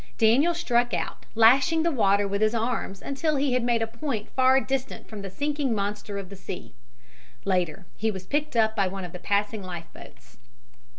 [0.17, 4.31] Daniel struck out, lashing the water with his arms until he had made a point
[4.31, 6.73] far distant from the sinking monster of the sea.
[7.45, 10.37] Later he was picked up by one of the passing life boats.